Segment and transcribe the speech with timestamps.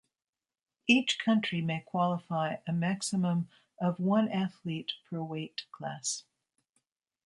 [0.87, 6.23] Each country may qualify a maximum of one athlete per weight class.